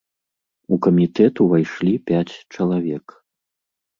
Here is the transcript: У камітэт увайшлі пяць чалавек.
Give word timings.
У 0.75 0.77
камітэт 0.85 1.33
увайшлі 1.45 1.93
пяць 2.11 2.35
чалавек. 2.57 3.05